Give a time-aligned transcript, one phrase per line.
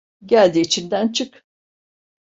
[0.25, 1.45] Gel de içinden çık.